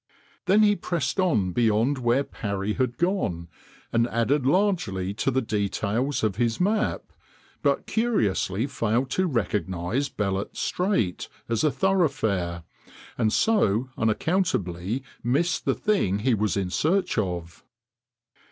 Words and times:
Then 0.47 0.63
he 0.63 0.75
pressed 0.75 1.19
on 1.19 1.51
beyond 1.51 1.99
where 1.99 2.23
Parry 2.23 2.73
had 2.73 2.97
gone, 2.97 3.49
and 3.93 4.07
added 4.07 4.47
largely 4.47 5.13
to 5.13 5.29
the 5.29 5.43
details 5.43 6.23
of 6.23 6.37
his 6.37 6.59
map, 6.59 7.13
but 7.61 7.85
curiously 7.85 8.65
failed 8.65 9.11
to 9.11 9.27
recognize 9.27 10.09
Bellot 10.09 10.57
Strait 10.57 11.29
as 11.47 11.63
a 11.63 11.69
thoroughfare, 11.69 12.63
and 13.15 13.31
so 13.31 13.89
unaccountably 13.95 15.03
missed 15.23 15.65
the 15.65 15.75
thing 15.75 16.17
he 16.17 16.33
was 16.33 16.57
in 16.57 16.71
search 16.71 17.19
of. 17.19 17.63